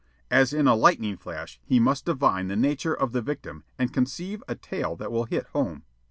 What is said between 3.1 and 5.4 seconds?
the victim and conceive a tale that will